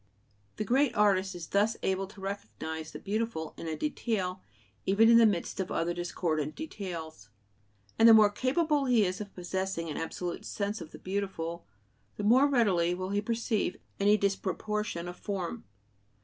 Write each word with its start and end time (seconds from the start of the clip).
The 0.55 0.63
great 0.63 0.95
artist 0.95 1.35
is 1.35 1.45
thus 1.45 1.77
able 1.83 2.07
to 2.07 2.21
recognize 2.21 2.89
the 2.89 2.97
beautiful 2.97 3.53
in 3.55 3.67
a 3.67 3.75
detail 3.77 4.41
even 4.83 5.11
in 5.11 5.19
the 5.19 5.27
midst 5.27 5.59
of 5.59 5.71
other 5.71 5.93
discordant 5.93 6.55
details; 6.55 7.29
and 7.99 8.09
the 8.09 8.13
more 8.15 8.31
capable 8.31 8.85
he 8.85 9.05
is 9.05 9.21
of 9.21 9.35
possessing 9.35 9.91
an 9.91 9.97
absolute 9.97 10.43
sense 10.43 10.81
of 10.81 10.89
the 10.89 10.97
beautiful, 10.97 11.67
the 12.15 12.23
more 12.23 12.47
readily 12.47 12.95
will 12.95 13.11
he 13.11 13.21
perceive 13.21 13.77
any 13.99 14.17
disproportion 14.17 15.07
of 15.07 15.17
form. 15.17 15.65